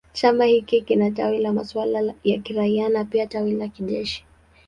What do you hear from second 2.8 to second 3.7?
na pia tawi la